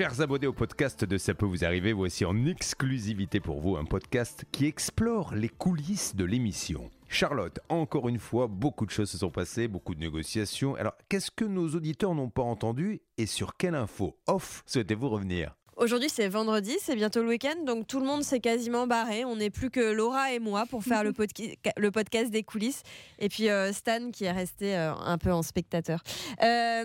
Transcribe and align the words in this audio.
Chers 0.00 0.22
abonnés 0.22 0.46
au 0.46 0.54
podcast 0.54 1.04
de 1.04 1.18
Ça 1.18 1.34
peut 1.34 1.44
vous 1.44 1.62
arriver, 1.62 1.92
voici 1.92 2.24
en 2.24 2.46
exclusivité 2.46 3.38
pour 3.38 3.60
vous 3.60 3.76
un 3.76 3.84
podcast 3.84 4.46
qui 4.50 4.64
explore 4.64 5.34
les 5.34 5.50
coulisses 5.50 6.16
de 6.16 6.24
l'émission. 6.24 6.88
Charlotte, 7.06 7.60
encore 7.68 8.08
une 8.08 8.18
fois, 8.18 8.46
beaucoup 8.46 8.86
de 8.86 8.90
choses 8.90 9.10
se 9.10 9.18
sont 9.18 9.28
passées, 9.28 9.68
beaucoup 9.68 9.94
de 9.94 10.00
négociations. 10.00 10.74
Alors, 10.76 10.94
qu'est-ce 11.10 11.30
que 11.30 11.44
nos 11.44 11.68
auditeurs 11.74 12.14
n'ont 12.14 12.30
pas 12.30 12.40
entendu 12.40 13.02
et 13.18 13.26
sur 13.26 13.58
quelle 13.58 13.74
info 13.74 14.16
off 14.26 14.62
souhaitez-vous 14.64 15.10
revenir? 15.10 15.54
Aujourd'hui, 15.80 16.10
c'est 16.10 16.28
vendredi, 16.28 16.76
c'est 16.78 16.94
bientôt 16.94 17.22
le 17.22 17.28
week-end, 17.30 17.64
donc 17.64 17.86
tout 17.86 18.00
le 18.00 18.04
monde 18.04 18.22
s'est 18.22 18.40
quasiment 18.40 18.86
barré. 18.86 19.24
On 19.24 19.36
n'est 19.36 19.48
plus 19.48 19.70
que 19.70 19.80
Laura 19.80 20.30
et 20.30 20.38
moi 20.38 20.66
pour 20.68 20.84
faire 20.84 21.02
le, 21.02 21.14
le 21.78 21.90
podcast 21.90 22.30
des 22.30 22.42
coulisses. 22.42 22.82
Et 23.18 23.30
puis 23.30 23.48
euh, 23.48 23.72
Stan 23.72 24.10
qui 24.10 24.24
est 24.24 24.30
resté 24.30 24.76
euh, 24.76 24.92
un 24.92 25.16
peu 25.16 25.32
en 25.32 25.42
spectateur. 25.42 26.02
Euh... 26.42 26.84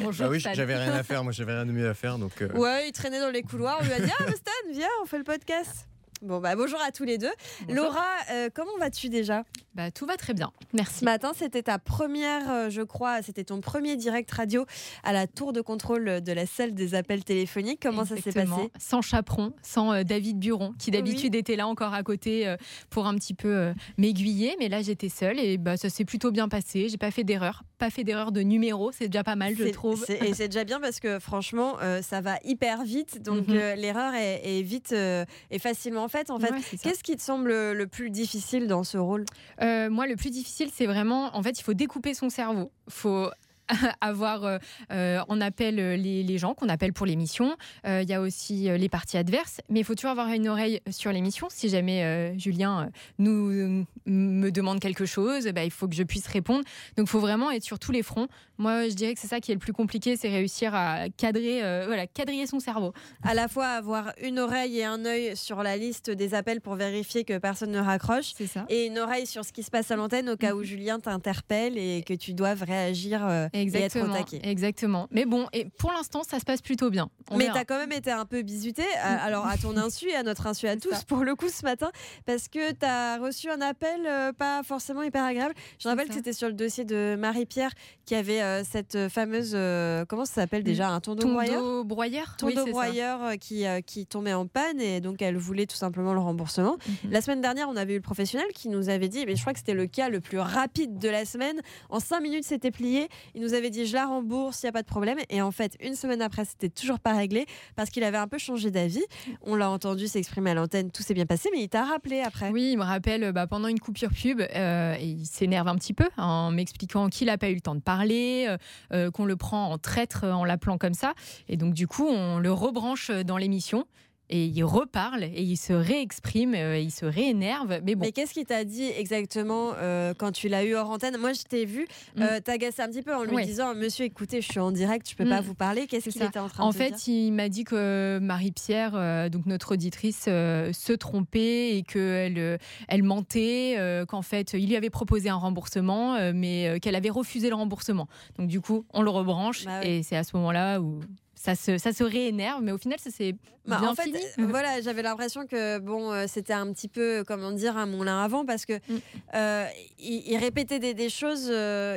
Bonjour. 0.00 0.18
Ah 0.26 0.30
oui, 0.30 0.40
j'avais 0.40 0.74
rien 0.74 0.92
à 0.94 1.04
faire. 1.04 1.22
Moi, 1.22 1.32
j'avais 1.32 1.52
rien 1.52 1.64
de 1.64 1.70
mieux 1.70 1.88
à 1.88 1.94
faire. 1.94 2.18
Donc 2.18 2.42
euh. 2.42 2.48
Ouais, 2.54 2.88
il 2.88 2.92
traînait 2.92 3.20
dans 3.20 3.30
les 3.30 3.42
couloirs. 3.42 3.78
On 3.80 3.84
lui 3.84 3.92
a 3.92 4.00
dit 4.00 4.10
Ah, 4.18 4.24
Stan, 4.32 4.72
viens, 4.72 4.88
on 5.02 5.06
fait 5.06 5.18
le 5.18 5.24
podcast. 5.24 5.87
Bon, 6.20 6.40
bah, 6.40 6.56
bonjour 6.56 6.80
à 6.80 6.90
tous 6.90 7.04
les 7.04 7.16
deux. 7.16 7.30
Laura, 7.68 8.04
euh, 8.32 8.48
comment 8.52 8.76
vas-tu 8.80 9.08
déjà? 9.08 9.44
Bah, 9.74 9.92
Tout 9.92 10.04
va 10.04 10.16
très 10.16 10.34
bien, 10.34 10.50
merci. 10.72 11.00
Ce 11.00 11.04
matin, 11.04 11.30
c'était 11.32 11.62
ta 11.62 11.78
première, 11.78 12.50
euh, 12.50 12.70
je 12.70 12.82
crois, 12.82 13.22
c'était 13.22 13.44
ton 13.44 13.60
premier 13.60 13.96
direct 13.96 14.28
radio 14.32 14.66
à 15.04 15.12
la 15.12 15.28
tour 15.28 15.52
de 15.52 15.60
contrôle 15.60 16.20
de 16.20 16.32
la 16.32 16.46
salle 16.46 16.74
des 16.74 16.96
appels 16.96 17.22
téléphoniques. 17.22 17.78
Comment 17.80 18.04
ça 18.04 18.16
s'est 18.16 18.32
passé? 18.32 18.72
Sans 18.80 19.00
chaperon, 19.00 19.52
sans 19.62 19.92
euh, 19.92 20.02
David 20.02 20.40
Buron, 20.40 20.74
qui 20.76 20.90
d'habitude 20.90 21.36
était 21.36 21.54
là 21.54 21.68
encore 21.68 21.94
à 21.94 22.02
côté 22.02 22.52
pour 22.90 23.06
un 23.06 23.14
petit 23.14 23.34
peu 23.34 23.72
m'aiguiller. 23.96 24.56
Mais 24.58 24.68
là, 24.68 24.82
j'étais 24.82 25.08
seule 25.08 25.38
et 25.38 25.56
bah, 25.56 25.76
ça 25.76 25.88
s'est 25.88 26.04
plutôt 26.04 26.32
bien 26.32 26.48
passé. 26.48 26.88
J'ai 26.88 26.98
pas 26.98 27.12
fait 27.12 27.24
d'erreur, 27.24 27.62
pas 27.78 27.90
fait 27.90 28.02
d'erreur 28.02 28.32
de 28.32 28.40
numéro. 28.40 28.90
C'est 28.90 29.06
déjà 29.06 29.22
pas 29.22 29.36
mal, 29.36 29.54
je 29.56 29.68
trouve. 29.68 30.04
Et 30.08 30.34
c'est 30.34 30.48
déjà 30.48 30.64
bien 30.64 30.80
parce 30.80 30.98
que 30.98 31.20
franchement, 31.20 31.76
ça 32.02 32.20
va 32.20 32.38
hyper 32.42 32.82
vite. 32.82 33.22
Donc 33.22 33.46
mhm. 33.46 33.74
l'erreur 33.76 34.14
est, 34.14 34.40
est, 34.44 34.62
vite 34.62 34.92
et 34.92 35.58
facilement 35.60 36.07
en 36.08 36.10
fait. 36.10 36.30
En 36.30 36.38
fait, 36.38 36.76
qu'est-ce 36.82 37.02
qui 37.04 37.16
te 37.16 37.22
semble 37.22 37.50
le 37.50 37.86
plus 37.86 38.10
difficile 38.10 38.66
dans 38.66 38.84
ce 38.84 38.98
rôle? 38.98 39.24
Euh, 39.60 39.90
Moi, 39.90 40.06
le 40.06 40.16
plus 40.16 40.30
difficile, 40.30 40.70
c'est 40.74 40.86
vraiment, 40.86 41.36
en 41.36 41.42
fait, 41.42 41.58
il 41.58 41.62
faut 41.62 41.74
découper 41.74 42.14
son 42.14 42.30
cerveau. 42.30 42.70
faut 42.88 43.28
avoir, 44.00 44.44
euh, 44.44 44.58
euh, 44.92 45.20
on 45.28 45.40
appelle 45.40 45.76
les, 45.76 46.38
gens 46.38 46.54
qu'on 46.54 46.68
appelle 46.68 46.92
pour 46.92 47.06
l'émission. 47.06 47.56
Il 47.84 48.08
y 48.08 48.14
a 48.14 48.20
aussi 48.20 48.68
les 48.68 48.88
parties 48.88 49.16
adverses, 49.16 49.60
mais 49.68 49.80
il 49.80 49.84
faut 49.84 49.94
toujours 49.94 50.12
avoir 50.12 50.28
une 50.28 50.48
oreille 50.48 50.80
sur 50.88 51.10
l'émission. 51.10 51.48
Si 51.50 51.68
jamais 51.68 52.32
Julien 52.38 52.90
nous 53.18 53.84
me 54.06 54.50
demande 54.50 54.78
quelque 54.78 55.04
chose, 55.04 55.46
bah, 55.48 55.64
il 55.64 55.72
faut 55.72 55.88
que 55.88 55.96
je 55.96 56.04
puisse 56.04 56.28
répondre. 56.28 56.62
Donc, 56.96 57.06
il 57.06 57.10
faut 57.10 57.18
vraiment 57.18 57.50
être 57.50 57.64
sur 57.64 57.80
tous 57.80 57.90
les 57.90 58.04
fronts. 58.04 58.28
Moi, 58.56 58.88
je 58.88 58.94
dirais 58.94 59.14
que 59.14 59.20
c'est 59.20 59.26
ça 59.26 59.40
qui 59.40 59.50
est 59.50 59.54
le 59.54 59.60
plus 59.60 59.72
compliqué, 59.72 60.16
c'est 60.16 60.28
réussir 60.28 60.74
à 60.74 61.08
cadrer, 61.16 61.60
voilà, 61.86 62.06
quadriller 62.06 62.46
son 62.46 62.60
cerveau. 62.60 62.92
À 63.24 63.34
la 63.34 63.48
fois 63.48 63.66
avoir 63.66 64.12
une 64.22 64.38
oreille 64.38 64.78
et 64.78 64.84
un 64.84 65.04
œil 65.04 65.36
sur 65.36 65.62
la 65.64 65.76
liste 65.76 66.10
des 66.10 66.34
appels 66.34 66.60
pour 66.60 66.76
vérifier 66.76 67.24
que 67.24 67.38
personne 67.38 67.72
ne 67.72 67.80
raccroche, 67.80 68.34
ça. 68.46 68.64
et 68.68 68.86
une 68.86 68.98
oreille 68.98 69.26
sur 69.26 69.44
ce 69.44 69.52
qui 69.52 69.64
se 69.64 69.70
passe 69.70 69.90
à 69.90 69.96
l'antenne 69.96 70.28
au 70.28 70.36
cas 70.36 70.54
où 70.54 70.58
mhm. 70.58 70.64
Julien 70.64 71.00
t'interpelle 71.00 71.76
et 71.76 72.02
que 72.02 72.14
tu 72.14 72.34
doives 72.34 72.62
réagir. 72.62 73.48
Exactement, 73.60 74.14
Exactement. 74.42 75.08
Mais 75.10 75.24
bon, 75.24 75.46
et 75.52 75.66
pour 75.78 75.92
l'instant, 75.92 76.22
ça 76.22 76.38
se 76.38 76.44
passe 76.44 76.62
plutôt 76.62 76.90
bien. 76.90 77.10
Mais 77.36 77.46
tu 77.46 77.58
as 77.58 77.64
quand 77.64 77.78
même 77.78 77.92
été 77.92 78.10
un 78.10 78.24
peu 78.24 78.42
bisuté, 78.42 78.82
alors 79.02 79.46
à 79.46 79.56
ton 79.56 79.76
insu 79.76 80.08
et 80.08 80.14
à 80.14 80.22
notre 80.22 80.46
insu 80.46 80.66
à 80.68 80.76
tous, 80.76 81.04
pour 81.04 81.24
le 81.24 81.34
coup, 81.34 81.48
ce 81.48 81.64
matin, 81.64 81.90
parce 82.26 82.48
que 82.48 82.72
tu 82.72 82.86
as 82.86 83.18
reçu 83.18 83.50
un 83.50 83.60
appel 83.60 84.06
euh, 84.06 84.32
pas 84.32 84.62
forcément 84.62 85.02
hyper 85.02 85.24
agréable. 85.24 85.54
Je 85.78 85.88
rappelle 85.88 86.08
que 86.08 86.14
c'était 86.14 86.32
sur 86.32 86.48
le 86.48 86.54
dossier 86.54 86.84
de 86.84 87.16
Marie-Pierre 87.18 87.72
qui 88.04 88.14
avait 88.14 88.42
euh, 88.42 88.62
cette 88.64 89.08
fameuse. 89.08 89.52
Euh, 89.54 90.04
comment 90.06 90.24
ça 90.24 90.34
s'appelle 90.34 90.62
déjà 90.62 90.88
Un 90.88 91.00
tondeau 91.00 91.26
broyeur 91.28 91.84
broyeur? 91.84 92.36
Tondeau 92.38 92.66
broyeur 92.66 93.32
qui, 93.40 93.64
qui 93.86 94.06
tombait 94.06 94.32
en 94.32 94.46
panne 94.46 94.80
et 94.80 95.00
donc 95.00 95.22
elle 95.22 95.36
voulait 95.36 95.66
tout 95.66 95.76
simplement 95.76 96.14
le 96.14 96.20
remboursement. 96.20 96.76
Mhm. 97.04 97.10
La 97.10 97.20
semaine 97.20 97.40
dernière, 97.40 97.68
on 97.68 97.76
avait 97.76 97.94
eu 97.94 97.96
le 97.96 98.02
professionnel 98.02 98.48
qui 98.54 98.68
nous 98.68 98.88
avait 98.88 99.08
dit, 99.08 99.24
mais 99.26 99.36
je 99.36 99.40
crois 99.40 99.52
que 99.52 99.58
c'était 99.58 99.74
le 99.74 99.86
cas 99.86 100.08
le 100.08 100.20
plus 100.20 100.38
rapide 100.38 100.98
de 100.98 101.08
la 101.08 101.24
semaine. 101.24 101.60
En 101.90 102.00
cinq 102.00 102.20
minutes, 102.20 102.44
c'était 102.44 102.70
plié. 102.70 103.08
Il 103.34 103.42
nous 103.42 103.47
avait 103.54 103.70
dit 103.70 103.86
je 103.86 103.94
la 103.94 104.06
rembourse, 104.06 104.62
il 104.62 104.66
n'y 104.66 104.70
a 104.70 104.72
pas 104.72 104.82
de 104.82 104.86
problème. 104.86 105.18
Et 105.30 105.42
en 105.42 105.50
fait, 105.50 105.76
une 105.80 105.94
semaine 105.94 106.22
après, 106.22 106.44
c'était 106.44 106.68
toujours 106.68 107.00
pas 107.00 107.12
réglé 107.12 107.46
parce 107.76 107.90
qu'il 107.90 108.04
avait 108.04 108.18
un 108.18 108.28
peu 108.28 108.38
changé 108.38 108.70
d'avis. 108.70 109.04
On 109.42 109.54
l'a 109.54 109.70
entendu 109.70 110.06
s'exprimer 110.06 110.50
à 110.50 110.54
l'antenne, 110.54 110.90
tout 110.90 111.02
s'est 111.02 111.14
bien 111.14 111.26
passé, 111.26 111.48
mais 111.52 111.62
il 111.62 111.68
t'a 111.68 111.84
rappelé 111.84 112.20
après. 112.20 112.50
Oui, 112.50 112.70
il 112.72 112.78
me 112.78 112.84
rappelle 112.84 113.32
bah, 113.32 113.46
pendant 113.46 113.68
une 113.68 113.80
coupure 113.80 114.10
pub, 114.10 114.40
euh, 114.40 114.94
et 114.98 115.06
il 115.06 115.26
s'énerve 115.26 115.68
un 115.68 115.76
petit 115.76 115.94
peu 115.94 116.08
en 116.16 116.50
m'expliquant 116.50 117.08
qu'il 117.08 117.26
n'a 117.26 117.38
pas 117.38 117.50
eu 117.50 117.54
le 117.54 117.60
temps 117.60 117.74
de 117.74 117.80
parler, 117.80 118.46
euh, 118.48 118.56
euh, 118.92 119.10
qu'on 119.10 119.24
le 119.24 119.36
prend 119.36 119.70
en 119.70 119.78
traître 119.78 120.24
en 120.24 120.44
l'appelant 120.44 120.78
comme 120.78 120.94
ça. 120.94 121.14
Et 121.48 121.56
donc, 121.56 121.74
du 121.74 121.86
coup, 121.86 122.06
on 122.06 122.38
le 122.38 122.52
rebranche 122.52 123.10
dans 123.10 123.36
l'émission 123.36 123.86
et 124.30 124.46
il 124.46 124.64
reparle 124.64 125.24
et 125.24 125.42
il 125.42 125.56
se 125.56 125.72
réexprime, 125.72 126.54
euh, 126.54 126.78
il 126.78 126.90
se 126.90 127.06
réénerve. 127.06 127.80
Mais 127.84 127.94
bon. 127.94 128.04
Mais 128.04 128.12
qu'est-ce 128.12 128.34
qu'il 128.34 128.44
t'a 128.44 128.64
dit 128.64 128.84
exactement 128.84 129.72
euh, 129.76 130.12
quand 130.16 130.32
tu 130.32 130.48
l'as 130.48 130.64
eu 130.64 130.74
hors 130.74 130.90
antenne? 130.90 131.16
Moi, 131.16 131.32
je 131.32 131.42
t'ai 131.42 131.64
vu 131.64 131.86
mm. 132.16 132.22
euh, 132.22 132.40
t'agacer 132.40 132.82
un 132.82 132.88
petit 132.88 133.02
peu 133.02 133.14
en 133.14 133.24
lui 133.24 133.44
disant 133.44 133.74
Monsieur, 133.74 134.04
écoutez, 134.04 134.40
je 134.40 134.50
suis 134.50 134.60
en 134.60 134.70
direct, 134.70 135.08
je 135.08 135.16
peux 135.16 135.28
pas 135.28 135.40
mm. 135.40 135.44
vous 135.44 135.54
parler. 135.54 135.86
Qu'est-ce 135.86 136.10
qu'il 136.10 136.22
était 136.22 136.38
en 136.38 136.48
train 136.48 136.64
en 136.64 136.70
de 136.70 136.74
fait, 136.74 136.88
dire? 136.88 136.94
En 136.94 136.98
fait, 136.98 137.10
il 137.10 137.32
m'a 137.32 137.48
dit 137.48 137.64
que 137.64 138.18
Marie-Pierre, 138.20 139.30
donc 139.30 139.46
notre 139.46 139.74
auditrice, 139.74 140.24
se 140.24 140.92
trompait 140.92 141.76
et 141.76 141.82
qu'elle 141.82 142.58
elle 142.88 143.02
mentait, 143.02 143.76
qu'en 144.08 144.22
fait, 144.22 144.52
il 144.52 144.68
lui 144.68 144.76
avait 144.76 144.90
proposé 144.90 145.28
un 145.28 145.36
remboursement, 145.36 146.32
mais 146.32 146.78
qu'elle 146.80 146.96
avait 146.96 147.10
refusé 147.10 147.48
le 147.48 147.54
remboursement. 147.54 148.08
Donc, 148.38 148.48
du 148.48 148.60
coup, 148.60 148.84
on 148.92 149.02
le 149.02 149.10
rebranche 149.10 149.64
bah 149.64 149.84
et 149.84 150.02
c'est 150.02 150.16
à 150.16 150.24
ce 150.24 150.36
moment-là 150.36 150.80
où 150.80 151.00
ça 151.38 151.54
se, 151.54 151.78
ça 151.78 151.92
se 151.92 152.02
réénerve, 152.02 152.62
mais 152.62 152.72
au 152.72 152.78
final, 152.78 152.98
ça 152.98 153.10
s'est 153.10 153.36
bah, 153.64 153.78
bien 153.80 153.90
en 153.90 153.94
fait, 153.94 154.02
fini. 154.02 154.18
Euh, 154.38 154.46
voilà, 154.48 154.80
j'avais 154.80 155.02
l'impression 155.02 155.46
que 155.46 155.78
bon, 155.78 156.10
euh, 156.10 156.24
c'était 156.26 156.52
un 156.52 156.72
petit 156.72 156.88
peu, 156.88 157.22
comment 157.26 157.52
dire, 157.52 157.76
un 157.76 157.86
moulin 157.86 158.24
avant, 158.24 158.44
parce 158.44 158.66
que 158.66 158.72
mm. 158.72 159.00
euh, 159.34 159.66
il, 160.00 160.36
répétait 160.36 160.80
des, 160.94 161.08
choses 161.08 161.52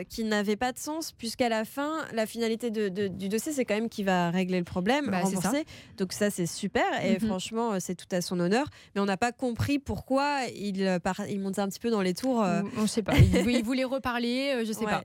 qui 0.10 0.26
n'avaient 0.26 0.56
pas 0.56 0.72
de 0.72 0.78
sens, 0.78 1.12
puisqu'à 1.12 1.50
la 1.50 1.66
fin, 1.66 2.06
la 2.14 2.28
finalité 2.28 2.70
de, 2.70 3.08
du 3.08 3.30
dossier, 3.30 3.52
c'est 3.52 3.66
quand 3.66 3.74
même 3.74 3.90
qu'il 3.90 4.06
va 4.06 4.30
régler 4.30 4.60
le 4.60 4.64
problème, 4.64 5.08
bah, 5.10 5.22
rembourser. 5.22 5.66
Donc 5.98 6.14
ça, 6.14 6.30
c'est 6.30 6.46
super, 6.46 6.86
et 7.04 7.16
mm-hmm. 7.16 7.26
franchement, 7.26 7.80
c'est 7.80 7.96
tout 7.96 8.14
à 8.16 8.22
son 8.22 8.40
honneur. 8.40 8.68
Mais 8.94 9.02
on 9.02 9.06
n'a 9.06 9.18
pas 9.18 9.32
compris 9.32 9.80
pourquoi 9.80 10.42
il, 10.56 11.00
il 11.30 11.40
montait 11.40 11.62
un 11.62 11.68
petit 11.68 11.80
peu 11.80 11.90
dans 11.90 12.02
les 12.02 12.14
tours. 12.14 12.46
On 12.78 12.82
ne 12.84 12.88
sait 12.88 13.02
pas. 13.02 13.18
il, 13.18 13.64
voulait 13.64 13.86
reparler, 13.86 14.64
je 14.66 14.72
sais 14.72 14.86
pas. 14.86 15.02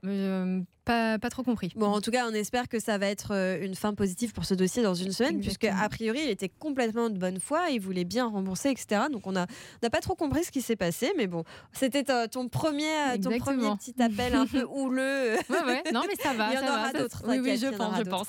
Pas. 0.87 1.19
Pas 1.19 1.29
trop 1.29 1.43
compris. 1.43 1.71
Bon, 1.75 1.87
en 1.87 2.01
tout 2.01 2.11
cas, 2.11 2.27
on 2.29 2.33
espère 2.33 2.67
que 2.67 2.79
ça 2.79 2.97
va 2.97 3.07
être 3.07 3.31
une 3.61 3.75
fin 3.75 3.93
positive 3.93 4.33
pour 4.33 4.45
ce 4.45 4.53
dossier 4.53 4.83
dans 4.83 4.93
une 4.93 5.11
semaine, 5.11 5.39
puisque 5.39 5.65
a 5.65 5.89
priori, 5.89 6.19
il 6.23 6.29
était 6.29 6.49
complètement 6.49 7.09
de 7.09 7.17
bonne 7.17 7.39
foi, 7.39 7.69
il 7.71 7.79
voulait 7.79 8.05
bien 8.05 8.27
rembourser, 8.27 8.69
etc. 8.69 9.03
Donc 9.11 9.27
on 9.27 9.31
n'a 9.31 9.47
pas 9.91 9.99
trop 9.99 10.15
compris 10.15 10.43
ce 10.43 10.51
qui 10.51 10.61
s'est 10.61 10.75
passé, 10.75 11.11
mais 11.17 11.27
bon, 11.27 11.43
c'était 11.73 12.03
ton 12.27 12.47
premier, 12.47 12.85
ton 13.21 13.37
premier 13.37 13.75
petit 13.77 14.01
appel 14.01 14.35
un 14.35 14.45
peu 14.45 14.63
houleux. 14.63 15.35
Ouais, 15.49 15.63
ouais. 15.65 15.83
Non, 15.93 16.01
mais 16.07 16.15
ça 16.21 16.33
va. 16.33 16.49
il 16.51 16.55
y 16.55 16.57
en 16.57 16.67
aura 16.67 16.91
d'autres. 16.93 17.23
Oui, 17.25 17.39
oui, 17.39 17.57
je 17.57 17.67
pense, 17.67 17.97
je 17.97 18.03
pense. 18.03 18.27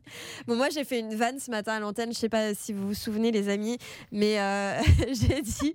bon, 0.46 0.56
moi, 0.56 0.68
j'ai 0.70 0.84
fait 0.84 1.00
une 1.00 1.14
vanne 1.14 1.38
ce 1.38 1.50
matin 1.50 1.72
à 1.74 1.80
l'antenne. 1.80 2.12
Je 2.12 2.18
sais 2.18 2.28
pas 2.28 2.54
si 2.54 2.72
vous 2.72 2.88
vous 2.88 2.94
souvenez, 2.94 3.32
les 3.32 3.48
amis, 3.48 3.76
mais 4.12 4.38
euh, 4.38 4.80
j'ai 5.08 5.42
dit, 5.42 5.72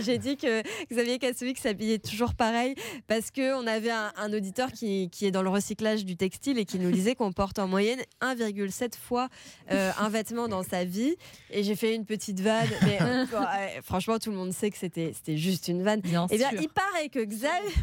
j'ai 0.00 0.18
dit 0.18 0.36
que 0.36 0.62
Xavier 0.90 1.18
Kassovic 1.18 1.58
s'habillait 1.58 1.98
toujours 1.98 2.34
pareil 2.34 2.74
parce 3.06 3.30
que 3.30 3.54
on 3.60 3.66
avait 3.66 3.90
un, 3.90 4.12
un 4.16 4.32
auditeur 4.32 4.72
qui, 4.72 5.10
qui 5.10 5.26
est 5.26 5.30
dans 5.30 5.42
le 5.42 5.48
recyclage 5.60 6.04
du 6.04 6.16
textile 6.16 6.58
et 6.58 6.64
qui 6.64 6.78
nous 6.78 6.90
disait 6.90 7.14
qu'on 7.14 7.32
porte 7.32 7.58
en 7.58 7.68
moyenne 7.68 8.00
1,7 8.22 8.96
fois 8.96 9.28
euh, 9.70 9.90
un 9.98 10.08
vêtement 10.08 10.48
dans 10.48 10.62
sa 10.62 10.84
vie. 10.84 11.16
Et 11.50 11.62
j'ai 11.62 11.76
fait 11.76 11.94
une 11.94 12.06
petite 12.06 12.40
vanne. 12.40 12.68
Mais 12.82 12.98
euh, 13.02 13.24
franchement, 13.82 14.18
tout 14.18 14.30
le 14.30 14.36
monde 14.36 14.52
sait 14.52 14.70
que 14.70 14.78
c'était 14.78 15.12
juste 15.36 15.68
une 15.68 15.82
vanne. 15.82 16.00
et 16.00 16.16
eh 16.30 16.38
bien, 16.38 16.50
il 16.60 16.68
paraît 16.68 17.08
que 17.08 17.20
Xavier, 17.22 17.74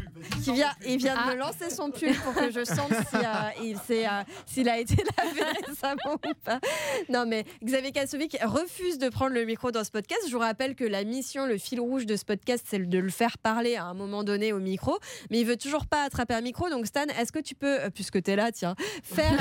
qui 0.42 0.52
vient, 0.52 0.72
il 0.86 0.98
vient 0.98 1.14
de 1.14 1.26
me 1.28 1.32
ah. 1.34 1.46
lancer 1.46 1.70
son 1.70 1.90
pull 1.90 2.14
pour 2.24 2.34
que 2.34 2.50
je 2.50 2.64
sente 2.64 2.92
euh, 2.92 4.22
s'il 4.46 4.68
a 4.68 4.78
été 4.78 4.96
lavé 5.16 5.42
récemment 5.66 6.14
ou 6.14 6.34
pas. 6.44 6.60
Non, 7.08 7.26
mais 7.26 7.44
Xavier 7.62 7.92
Kassovic 7.92 8.36
refuse 8.42 8.98
de 8.98 9.08
prendre 9.08 9.34
le 9.34 9.44
micro 9.44 9.70
dans 9.70 9.84
ce 9.84 9.90
podcast. 9.90 10.22
Je 10.26 10.32
vous 10.32 10.40
rappelle 10.40 10.74
que 10.74 10.84
la 10.84 11.04
mission, 11.04 11.46
le 11.46 11.58
fil 11.58 11.80
rouge 11.80 12.06
de 12.06 12.16
ce 12.16 12.24
podcast, 12.24 12.64
c'est 12.68 12.88
de 12.88 12.98
le 12.98 13.10
faire 13.10 13.38
parler 13.38 13.76
à 13.76 13.84
un 13.84 13.94
moment 13.94 14.24
donné 14.24 14.52
au 14.52 14.58
micro. 14.58 14.98
Mais 15.30 15.40
il 15.40 15.46
veut 15.46 15.56
toujours 15.56 15.86
pas 15.86 16.02
attraper 16.02 16.34
un 16.34 16.40
micro. 16.40 16.68
Donc, 16.70 16.86
Stan, 16.86 17.06
est-ce 17.20 17.32
que 17.32 17.38
tu 17.38 17.54
peux, 17.54 17.67
puisque 17.94 18.22
tu 18.22 18.30
es 18.30 18.36
là, 18.36 18.52
tiens, 18.52 18.74
faire. 19.02 19.32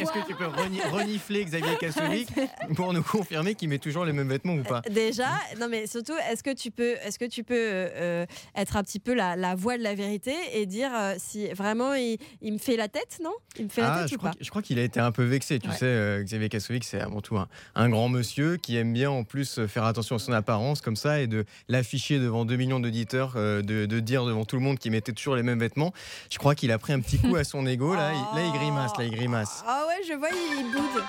Est-ce 0.00 0.12
que 0.12 0.26
tu 0.26 0.34
peux 0.34 0.46
renifler 0.46 1.44
Xavier 1.44 1.76
Kassovic 1.80 2.28
pour 2.74 2.92
nous 2.92 3.02
confirmer 3.02 3.54
qu'il 3.54 3.68
met 3.68 3.78
toujours 3.78 4.04
les 4.04 4.12
mêmes 4.12 4.28
vêtements 4.28 4.54
ou 4.54 4.62
pas? 4.62 4.82
Déjà, 4.90 5.28
non 5.60 5.68
mais 5.68 5.86
surtout, 5.86 6.14
est-ce 6.30 6.42
que 6.42 6.54
tu 6.54 6.70
peux, 6.70 6.94
est-ce 7.04 7.18
que 7.18 7.24
tu 7.24 7.44
peux 7.44 7.54
euh, 7.54 7.88
euh, 7.94 8.26
être 8.54 8.76
un 8.76 8.82
petit 8.82 8.98
peu 8.98 9.14
la, 9.14 9.36
la, 9.36 9.54
voix 9.54 9.78
de 9.78 9.82
la 9.82 9.94
vérité 9.94 10.34
et 10.52 10.66
dire 10.66 10.90
euh, 10.94 11.14
si 11.18 11.48
vraiment 11.48 11.94
il, 11.94 12.18
me 12.42 12.58
fait 12.58 12.76
la 12.76 12.88
tête, 12.88 13.18
non? 13.22 13.32
Il 13.58 13.64
me 13.64 13.68
fait 13.68 13.80
la 13.80 13.92
ah, 13.92 13.98
tête 14.00 14.10
je 14.10 14.14
ou 14.14 14.18
pas? 14.18 14.32
Je 14.40 14.50
crois 14.50 14.62
qu'il 14.62 14.78
a 14.78 14.82
été 14.82 15.00
un 15.00 15.12
peu 15.12 15.24
vexé. 15.24 15.58
Tu 15.58 15.70
sais, 15.72 16.20
Xavier 16.22 16.48
Kassovic, 16.48 16.84
c'est 16.84 17.00
avant 17.00 17.20
tout 17.20 17.38
un, 17.74 17.88
grand 17.88 18.08
monsieur 18.08 18.56
qui 18.56 18.76
aime 18.76 18.92
bien 18.92 19.10
en 19.10 19.24
plus 19.24 19.66
faire 19.66 19.84
attention 19.84 20.16
à 20.16 20.18
son 20.18 20.32
apparence 20.32 20.80
comme 20.80 20.96
ça 20.96 21.20
et 21.20 21.26
de 21.26 21.44
l'afficher 21.68 22.18
devant 22.18 22.44
2 22.44 22.56
millions 22.56 22.80
d'auditeurs, 22.80 23.34
de, 23.34 23.62
de, 23.62 24.00
dire 24.00 24.24
devant 24.24 24.44
tout 24.44 24.56
le 24.56 24.62
monde 24.62 24.78
qu'il 24.78 24.92
mettait 24.92 25.12
toujours 25.12 25.36
les 25.36 25.42
mêmes 25.42 25.60
vêtements. 25.60 25.92
Je 26.30 26.38
crois 26.38 26.54
qu'il 26.54 26.72
a 26.72 26.78
pris 26.78 26.92
un 26.92 27.00
petit 27.00 27.18
coup 27.18 27.36
à 27.36 27.44
son 27.44 27.66
ego 27.66 27.75
là, 27.78 28.12
il, 28.12 28.36
là, 28.36 28.44
il 28.46 28.52
grimace, 28.52 28.92
là, 28.98 29.04
il 29.04 29.10
grimace. 29.10 29.64
Ah 29.66 29.84
ouais, 29.88 30.02
je 30.08 30.14
vois, 30.14 30.28
il, 30.30 30.60
il 30.60 30.72
boude. 30.72 31.02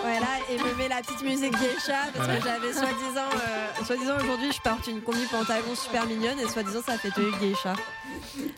Voilà, 0.00 0.26
et 0.50 0.56
me 0.58 0.78
met 0.78 0.88
la 0.88 1.02
petite 1.02 1.22
musique 1.22 1.52
geisha 1.52 1.94
parce 2.14 2.28
que 2.28 2.44
j'avais 2.44 2.72
soi-disant, 2.72 3.28
euh, 3.34 3.84
soi-disant 3.84 4.16
aujourd'hui 4.22 4.52
je 4.52 4.60
porte 4.60 4.86
une 4.86 5.00
combi 5.00 5.24
pantalon 5.28 5.74
super 5.74 6.06
mignonne 6.06 6.38
et 6.38 6.46
soi-disant 6.48 6.80
ça 6.86 6.96
fait 6.96 7.10
tenue 7.10 7.32
geisha. 7.40 7.74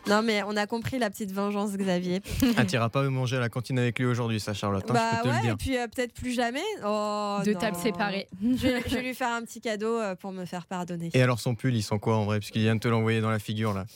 Non 0.06 0.20
mais 0.22 0.42
on 0.42 0.54
a 0.58 0.66
compris 0.66 0.98
la 0.98 1.08
petite 1.08 1.32
vengeance 1.32 1.72
Xavier. 1.72 2.20
Ah, 2.58 2.66
t'iras 2.66 2.90
pas 2.90 3.02
manger 3.04 3.38
à 3.38 3.40
la 3.40 3.48
cantine 3.48 3.78
avec 3.78 3.98
lui 3.98 4.04
aujourd'hui, 4.04 4.40
ça, 4.40 4.52
Charlotte, 4.52 4.84
hein, 4.84 4.88
je 4.88 4.92
bah 4.92 5.10
peux 5.22 5.28
te 5.28 5.28
ouais, 5.28 5.32
le 5.34 5.38
et 5.38 5.42
dire. 5.46 5.56
puis 5.56 5.78
euh, 5.78 5.86
peut-être 5.88 6.12
plus 6.12 6.32
jamais. 6.32 6.62
Oh, 6.84 7.38
Deux 7.42 7.54
tables 7.54 7.78
séparées. 7.78 8.28
Je, 8.42 8.48
vais- 8.68 8.82
je 8.86 8.94
vais 8.96 9.02
lui 9.02 9.14
faire 9.14 9.32
un 9.32 9.40
petit 9.42 9.62
cadeau 9.62 9.98
euh, 9.98 10.14
pour 10.16 10.32
me 10.32 10.44
faire 10.44 10.66
pardonner. 10.66 11.10
Et 11.14 11.22
alors, 11.22 11.40
son 11.40 11.54
pull, 11.54 11.74
il 11.74 11.82
sent 11.82 11.98
quoi 11.98 12.16
en 12.16 12.24
vrai? 12.26 12.40
Puisqu'il 12.40 12.60
vient 12.62 12.74
de 12.74 12.80
te 12.80 12.88
l'envoyer 12.88 13.22
dans 13.22 13.30
la 13.30 13.38
figure, 13.38 13.72
là. 13.72 13.86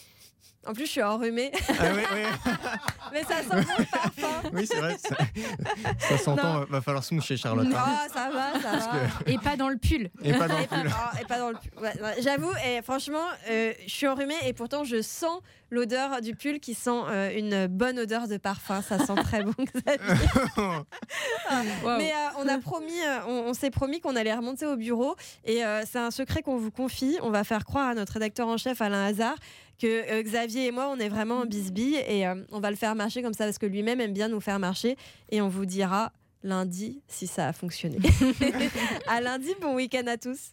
En 0.66 0.72
plus 0.74 0.86
je 0.86 0.90
suis 0.92 1.02
enrhumée, 1.02 1.50
Ah 1.68 1.72
oui, 1.94 2.02
oui, 2.14 2.22
mais 3.12 3.22
ça 3.24 3.42
sent 3.42 3.48
bon 3.50 3.74
le 3.78 3.84
parfum. 3.84 4.50
oui 4.52 4.66
c'est 4.66 4.78
vrai. 4.78 4.96
Ça, 4.98 5.16
ça 6.08 6.18
s'entend, 6.18 6.64
va 6.64 6.80
falloir 6.80 7.04
se 7.04 7.14
moucher, 7.14 7.36
Charlotte. 7.36 7.68
Oh 7.70 7.76
hein. 7.76 8.08
ça 8.12 8.30
va, 8.30 8.60
ça 8.60 8.78
va. 8.78 8.98
Et 9.26 9.38
pas 9.38 9.56
dans 9.56 9.68
le 9.68 9.76
pull. 9.76 10.10
Et 10.22 10.32
pas 10.32 10.48
dans 10.48 10.58
le 10.58 10.66
pull. 10.66 10.90
et 11.20 11.24
pas 11.24 11.38
dans 11.38 11.50
le 11.50 11.56
pull. 11.56 11.82
Ouais, 11.82 12.02
ouais, 12.02 12.22
J'avoue, 12.22 12.52
et 12.66 12.82
franchement, 12.82 13.24
euh, 13.50 13.72
je 13.86 13.92
suis 13.92 14.06
enrhumée 14.06 14.34
et 14.46 14.52
pourtant 14.52 14.84
je 14.84 15.02
sens 15.02 15.40
l'odeur 15.70 16.20
du 16.20 16.34
pull 16.34 16.60
qui 16.60 16.74
sent 16.74 16.90
euh, 16.90 17.36
une 17.36 17.66
bonne 17.66 17.98
odeur 17.98 18.28
de 18.28 18.36
parfum. 18.36 18.82
Ça 18.82 18.98
sent 18.98 19.14
très 19.24 19.42
bon. 19.42 19.54
Xavier. 19.86 20.26
Waouh. 21.84 21.98
Mais 21.98 22.12
euh, 22.12 22.38
on 22.38 22.48
a 22.48 22.58
promis, 22.58 23.00
euh, 23.06 23.20
on, 23.26 23.48
on 23.48 23.54
s'est 23.54 23.70
promis 23.70 24.00
qu'on 24.00 24.14
allait 24.16 24.34
remonter 24.34 24.66
au 24.66 24.76
bureau 24.76 25.16
et 25.44 25.64
euh, 25.64 25.82
c'est 25.90 25.98
un 25.98 26.10
secret 26.10 26.42
qu'on 26.42 26.56
vous 26.58 26.70
confie. 26.70 27.18
On 27.22 27.30
va 27.30 27.44
faire 27.44 27.64
croire 27.64 27.88
à 27.88 27.94
notre 27.94 28.14
rédacteur 28.14 28.48
en 28.48 28.56
chef 28.58 28.80
Alain 28.82 29.04
Hazard 29.06 29.36
que 29.80 29.86
euh, 30.12 30.22
Xavier 30.22 30.66
et 30.66 30.70
moi 30.70 30.88
on 30.90 30.98
est 30.98 31.08
vraiment 31.08 31.40
en 31.40 31.44
bisbille 31.44 31.96
et 32.06 32.26
euh, 32.26 32.36
on 32.52 32.60
va 32.60 32.70
le 32.70 32.76
faire 32.76 32.94
marcher 33.02 33.22
comme 33.22 33.34
ça 33.34 33.44
parce 33.44 33.58
que 33.58 33.66
lui-même 33.66 34.00
aime 34.00 34.12
bien 34.12 34.28
nous 34.28 34.40
faire 34.40 34.58
marcher 34.58 34.96
et 35.30 35.40
on 35.40 35.48
vous 35.48 35.66
dira 35.66 36.12
lundi 36.42 37.02
si 37.08 37.26
ça 37.26 37.48
a 37.48 37.52
fonctionné. 37.52 37.98
à 39.06 39.20
lundi, 39.20 39.50
bon 39.60 39.74
week-end 39.74 40.06
à 40.06 40.16
tous. 40.16 40.52